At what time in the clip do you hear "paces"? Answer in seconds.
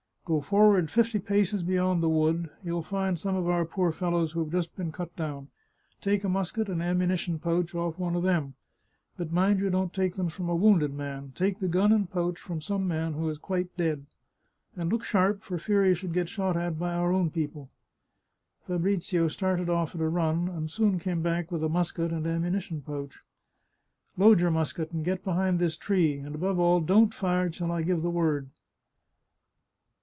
1.19-1.61